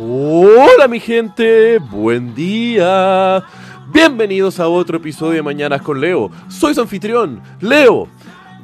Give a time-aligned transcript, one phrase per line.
[0.00, 3.42] Hola mi gente, buen día.
[3.92, 6.30] Bienvenidos a otro episodio de Mañanas con Leo.
[6.48, 8.06] Soy su anfitrión, Leo.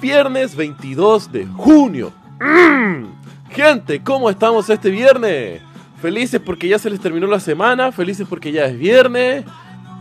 [0.00, 2.12] Viernes 22 de junio.
[2.38, 3.06] Mm.
[3.50, 5.62] Gente, ¿cómo estamos este viernes?
[6.00, 9.44] Felices porque ya se les terminó la semana, felices porque ya es viernes.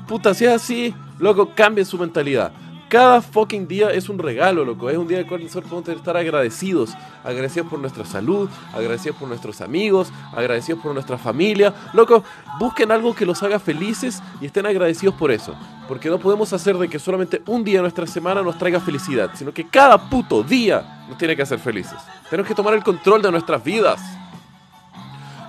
[0.08, 2.52] Puta, si es así, loco, cambien su mentalidad.
[2.88, 4.90] Cada fucking día es un regalo, loco.
[4.92, 6.94] Es un día de cual nosotros podemos estar agradecidos.
[7.24, 11.74] Agradecidos por nuestra salud, agradecidos por nuestros amigos, agradecidos por nuestra familia.
[11.94, 12.24] Loco,
[12.60, 15.56] busquen algo que los haga felices y estén agradecidos por eso.
[15.88, 19.32] Porque no podemos hacer de que solamente un día de nuestra semana nos traiga felicidad,
[19.34, 21.98] sino que cada puto día nos tiene que hacer felices.
[22.30, 24.00] Tenemos que tomar el control de nuestras vidas.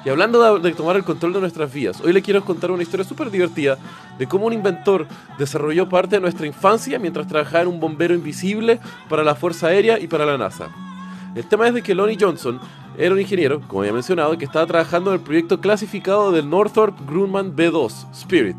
[0.06, 3.04] Y hablando de, tomar el control de nuestras vidas, hoy le quiero contar una historia
[3.04, 3.76] súper divertida
[4.16, 8.78] de cómo un inventor desarrolló parte de nuestra infancia mientras trabajaba en un bombero invisible
[9.08, 10.68] para la Fuerza Aérea y para la NASA.
[11.34, 12.60] El tema es de que Lonnie Johnson
[12.96, 16.96] era un ingeniero, como había mencionado, que estaba trabajando en el proyecto clasificado del Northrop
[17.04, 18.58] Grumman B-2 Spirit,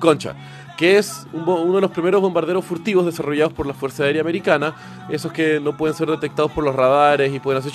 [0.00, 0.34] Concha,
[0.76, 4.74] que es un uno de los primeros bombarderos furtivos desarrollados por la Fuerza Aérea Americana,
[5.08, 7.70] esos que no pueden ser detectados por los radares y pueden hacer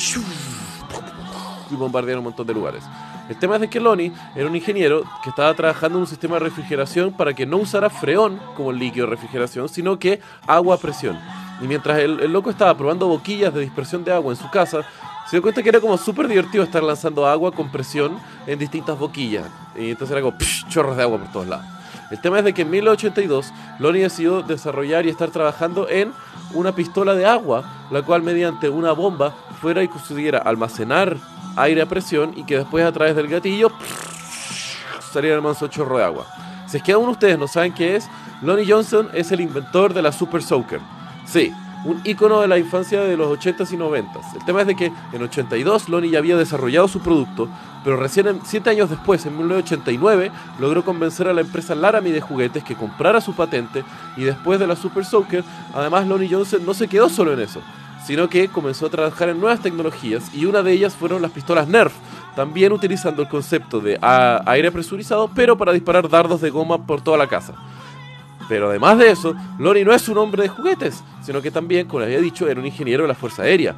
[1.72, 2.84] y bombardear un montón de lugares.
[3.30, 6.36] El tema es de que Lonnie era un ingeniero que estaba trabajando en un sistema
[6.36, 10.78] de refrigeración para que no usara freón como líquido de refrigeración, sino que agua a
[10.78, 11.20] presión.
[11.62, 14.86] Y mientras el, el loco estaba probando boquillas de dispersión de agua en su casa,
[15.28, 18.98] se dio cuenta que era como súper divertido estar lanzando agua con presión en distintas
[18.98, 19.46] boquillas.
[19.76, 21.66] Y entonces era como psh, chorros de agua por todos lados.
[22.10, 26.14] El tema es de que en 1982 Lonnie decidió desarrollar y estar trabajando en
[26.54, 31.18] una pistola de agua, la cual mediante una bomba fuera y pudiera almacenar
[31.58, 33.72] aire a presión y que después a través del gatillo
[35.12, 36.26] saliera el manso chorro de agua.
[36.68, 38.10] Si es que aún ustedes no saben qué es,
[38.42, 40.80] Lonnie Johnson es el inventor de la Super Soaker.
[41.26, 41.52] Sí,
[41.86, 44.36] un icono de la infancia de los 80s y 90s.
[44.36, 47.48] El tema es de que en 82 Lonnie ya había desarrollado su producto,
[47.84, 52.64] pero recién 7 años después, en 1989, logró convencer a la empresa Laramie de juguetes
[52.64, 53.84] que comprara su patente
[54.18, 55.44] y después de la Super Soaker,
[55.74, 57.62] además Lonnie Johnson no se quedó solo en eso
[58.08, 61.68] sino que comenzó a trabajar en nuevas tecnologías y una de ellas fueron las pistolas
[61.68, 61.92] Nerf,
[62.38, 67.18] también utilizando el concepto de aire presurizado, pero para disparar dardos de goma por toda
[67.18, 67.54] la casa.
[68.48, 72.00] Pero además de eso, Lonnie no es un hombre de juguetes, sino que también, como
[72.00, 73.76] les había dicho, era un ingeniero de la Fuerza Aérea.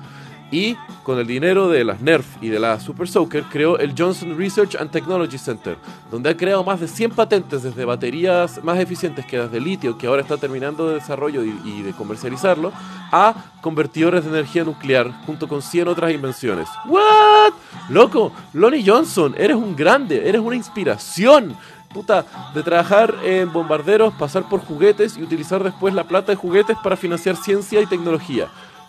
[0.51, 4.37] Y con el dinero de las Nerf y de la Super Soaker creó el Johnson
[4.37, 5.77] Research and Technology Center,
[6.11, 9.97] donde ha creado más de 100 patentes desde baterías más eficientes que las de litio,
[9.97, 12.71] que ahora está terminando de desarrollo y, y de comercializarlo,
[13.11, 16.67] a convertidores de energía nuclear, junto con 100 otras invenciones.
[16.87, 17.53] ¿What?
[17.89, 21.55] Loco, Lonnie Johnson, eres un grande, eres una inspiración
[21.93, 26.77] puta, de trabajar en bombarderos, pasar por juguetes y utilizar después la plata de juguetes
[26.83, 28.47] para financiar ciencia y tecnología.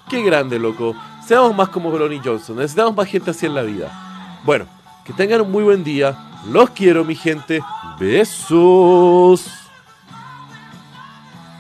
[0.09, 0.95] Qué grande, loco.
[1.31, 2.57] Seamos más como Lonnie Johnson.
[2.57, 4.41] Necesitamos más gente así en la vida.
[4.45, 4.67] Bueno,
[5.05, 6.19] que tengan un muy buen día.
[6.51, 7.61] Los quiero, mi gente.
[8.01, 9.60] Besos.